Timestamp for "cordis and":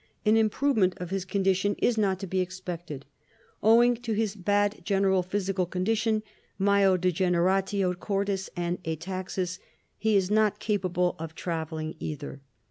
7.99-8.81